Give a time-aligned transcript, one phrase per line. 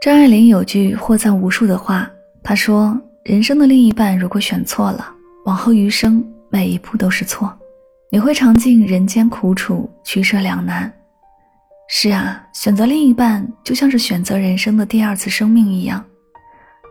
[0.00, 2.10] 张爱玲有句获赞无数的话，
[2.42, 5.06] 她说：“人生的另一半如果选错了，
[5.44, 7.54] 往后余生每一步都是错，
[8.10, 10.90] 你会尝尽人间苦楚，取舍两难。”
[11.86, 16.02] 是啊，选择另一半就像是选择人生的第二次生命一样，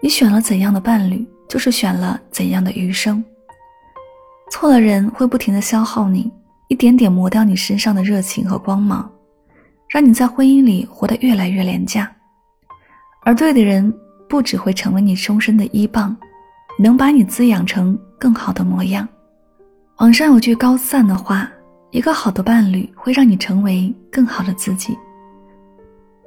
[0.03, 3.23] 你选了怎样的伴侣，就是选了怎样的余生。
[4.51, 6.31] 错的人会不停的消耗你，
[6.67, 9.11] 一点点磨掉你身上的热情和光芒，
[9.87, 12.07] 让你在婚姻里活得越来越廉价。
[13.21, 13.93] 而对的人
[14.27, 16.15] 不只会成为你终身的依傍，
[16.77, 19.07] 能把你滋养成更好的模样。
[19.97, 21.49] 网上有句高赞的话：
[21.91, 24.97] 一个好的伴侣会让你成为更好的自己。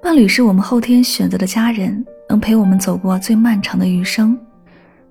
[0.02, 4.38] 伴侣是我们后天选择的家人，能陪我们走过最漫长的余生。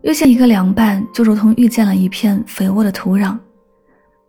[0.04, 3.38] 遇见一个良伴，就如同遇见了一片肥沃的土壤，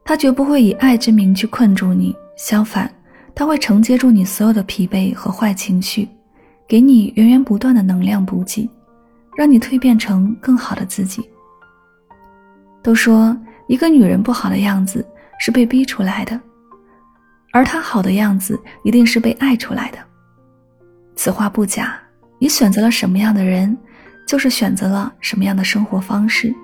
[0.05, 2.91] 他绝不会以爱之名去困住你，相反，
[3.35, 6.09] 他会承接住你所有的疲惫和坏情绪。
[6.73, 8.67] 给你源源不断的能量补给，
[9.37, 11.23] 让你蜕变成更好的自己。
[12.83, 13.37] 都说
[13.69, 15.07] 一个女人不好的样子
[15.39, 16.41] 是被逼出来的，
[17.53, 19.99] 而她好的样子一定是被爱出来的。
[21.15, 21.95] 此话不假。
[22.39, 23.77] 你选择了什么样的人，
[24.27, 26.55] 就是选择了什么样的生活方式。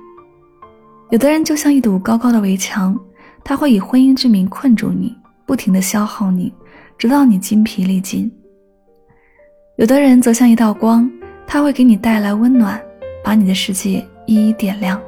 [1.11, 2.98] 有的人就像一堵高高的围墙，
[3.45, 5.14] 他会以婚姻之名困住你，
[5.45, 6.51] 不停的消耗你，
[6.97, 8.33] 直到你精疲力尽。
[9.79, 11.09] 有的人则像一道光，
[11.47, 12.83] 他会给你带来温暖，
[13.23, 15.01] 把你的世界一一点亮。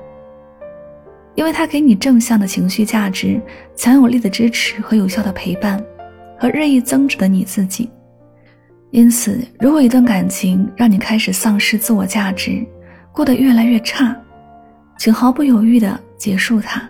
[1.34, 3.40] 因为他给你正向的情绪价值、
[3.74, 5.84] 强有力的支持和有效的陪伴，
[6.38, 7.90] 和日益增值的你自己。
[8.92, 12.64] 因此，如果一段感情让你开始丧失自我价值，
[13.10, 14.16] 过得越来越差，
[14.96, 16.88] 请毫不犹豫地结束它。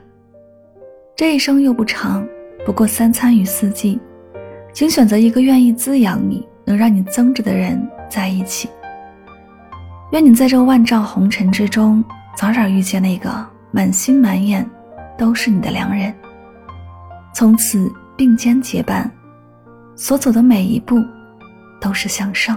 [1.17, 2.29] 这一生又不长，
[2.67, 3.99] 不过三餐与四季，
[4.71, 6.47] 请选择一个愿意滋养你。
[6.71, 8.71] 能让你增值的人在一起。
[10.13, 12.05] 愿你在这万丈红尘之中，
[12.37, 14.65] 早点遇见那个满心满眼
[15.19, 16.15] 都是你的良人，
[17.35, 19.11] 从此并肩结伴，
[19.97, 20.95] 所走的每一步
[21.81, 22.57] 都是向上。